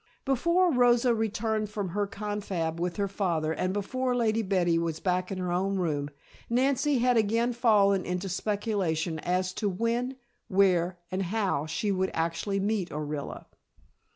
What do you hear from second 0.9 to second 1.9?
returned from